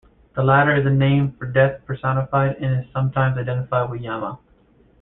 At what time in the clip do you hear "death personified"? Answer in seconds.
1.45-2.55